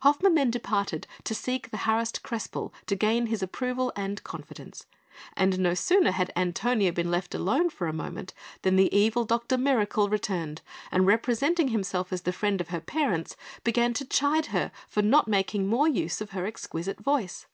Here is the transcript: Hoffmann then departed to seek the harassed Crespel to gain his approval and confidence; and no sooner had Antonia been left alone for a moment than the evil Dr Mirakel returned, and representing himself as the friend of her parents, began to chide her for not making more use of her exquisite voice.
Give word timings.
Hoffmann 0.00 0.32
then 0.34 0.50
departed 0.50 1.06
to 1.24 1.34
seek 1.34 1.68
the 1.68 1.76
harassed 1.76 2.22
Crespel 2.22 2.72
to 2.86 2.96
gain 2.96 3.26
his 3.26 3.42
approval 3.42 3.92
and 3.94 4.24
confidence; 4.24 4.86
and 5.36 5.58
no 5.58 5.74
sooner 5.74 6.10
had 6.10 6.32
Antonia 6.34 6.90
been 6.90 7.10
left 7.10 7.34
alone 7.34 7.68
for 7.68 7.86
a 7.86 7.92
moment 7.92 8.32
than 8.62 8.76
the 8.76 8.90
evil 8.96 9.26
Dr 9.26 9.58
Mirakel 9.58 10.08
returned, 10.08 10.62
and 10.90 11.06
representing 11.06 11.68
himself 11.68 12.14
as 12.14 12.22
the 12.22 12.32
friend 12.32 12.62
of 12.62 12.68
her 12.68 12.80
parents, 12.80 13.36
began 13.62 13.92
to 13.92 14.06
chide 14.06 14.46
her 14.56 14.72
for 14.88 15.02
not 15.02 15.28
making 15.28 15.66
more 15.66 15.86
use 15.86 16.22
of 16.22 16.30
her 16.30 16.46
exquisite 16.46 17.00
voice. 17.00 17.44